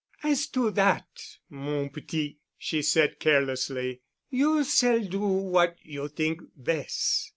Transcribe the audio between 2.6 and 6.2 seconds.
said carelessly, "you s'all do what you